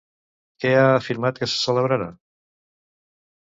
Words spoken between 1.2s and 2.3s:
que se celebrarà?